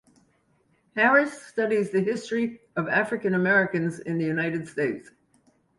[0.95, 5.11] Harris studies the history of African Americans in the United States.